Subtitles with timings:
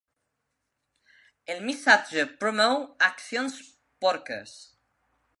[1.55, 3.59] El missatge promou accions
[4.07, 4.55] porques.